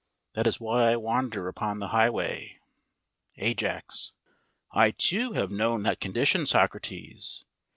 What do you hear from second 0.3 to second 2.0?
That is why I wander upon the